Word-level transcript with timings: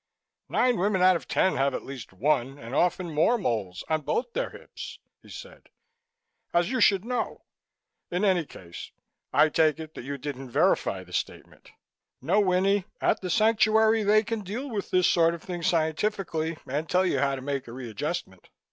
"Nine 0.49 0.77
women 0.79 1.03
out 1.03 1.15
of 1.15 1.27
ten 1.27 1.57
have 1.57 1.75
at 1.75 1.83
least 1.85 2.11
one 2.11 2.57
and 2.57 2.73
often 2.73 3.13
more 3.13 3.37
moles 3.37 3.83
on 3.87 4.01
both 4.01 4.33
their 4.33 4.49
hips," 4.49 4.97
he 5.21 5.29
said, 5.29 5.69
"as 6.55 6.71
you 6.71 6.81
should 6.81 7.05
know. 7.05 7.45
In 8.09 8.25
any 8.25 8.43
case, 8.47 8.91
I 9.31 9.49
take 9.49 9.79
it 9.79 9.93
that 9.93 10.01
you 10.03 10.17
didn't 10.17 10.49
verify 10.49 11.03
the 11.03 11.13
statement. 11.13 11.69
No, 12.19 12.39
Winnie, 12.39 12.85
at 12.99 13.21
the 13.21 13.29
Sanctuary 13.29 14.01
they 14.01 14.23
can 14.23 14.41
deal 14.41 14.71
with 14.71 14.89
this 14.89 15.07
sort 15.07 15.35
of 15.35 15.43
thing 15.43 15.61
scientifically 15.61 16.57
and 16.65 16.89
tell 16.89 17.05
you 17.05 17.19
how 17.19 17.35
to 17.35 17.41
make 17.43 17.65
the 17.65 17.71
readjustment." 17.73 18.49